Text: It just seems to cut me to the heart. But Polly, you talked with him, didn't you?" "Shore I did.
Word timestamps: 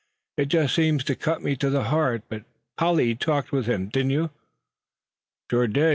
It 0.35 0.45
just 0.47 0.73
seems 0.73 1.03
to 1.03 1.15
cut 1.15 1.43
me 1.43 1.55
to 1.57 1.69
the 1.69 1.83
heart. 1.83 2.23
But 2.27 2.45
Polly, 2.75 3.09
you 3.09 3.15
talked 3.15 3.51
with 3.51 3.67
him, 3.67 3.85
didn't 3.87 4.09
you?" 4.09 4.31
"Shore 5.51 5.65
I 5.65 5.67
did. 5.67 5.89